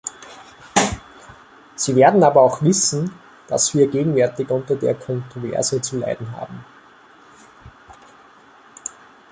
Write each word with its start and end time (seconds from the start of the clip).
Sie 1.75 1.95
werden 1.95 2.23
aber 2.23 2.41
auch 2.41 2.63
wissen, 2.63 3.13
dass 3.47 3.75
wir 3.75 3.85
gegenwärtig 3.87 4.49
unter 4.49 4.75
der 4.75 4.95
Kontroverse 4.95 5.79
zu 5.79 5.97
leiden 5.97 6.35
haben. 6.35 6.65